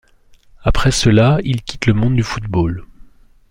[0.63, 2.87] Après cela, il quitte le monde du football.